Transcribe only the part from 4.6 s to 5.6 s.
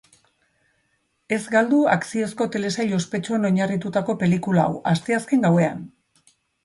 hau, asteazken